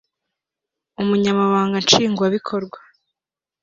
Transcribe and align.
Umunyamabanga 1.01 1.77
Nshingwabikorwa 1.83 2.77